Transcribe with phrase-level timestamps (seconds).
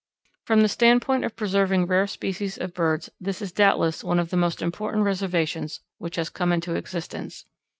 [0.47, 4.35] From the standpoint of preserving rare species of birds this is doubtless one of the
[4.35, 7.45] most important reservations which has come into existence.